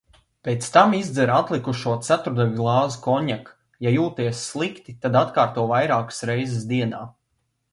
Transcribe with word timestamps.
Pēc 0.45 0.67
tam 0.75 0.93
izdzer 0.99 1.31
atlikušo 1.33 1.93
ceturtdaļglāzi 2.07 2.99
konjaka. 3.05 3.53
Ja 3.87 3.93
jūties 3.99 4.41
slikti, 4.55 4.97
tad 5.05 5.19
atkārto 5.23 5.67
vairākas 5.75 6.25
reizes 6.33 6.67
dienā. 6.75 7.05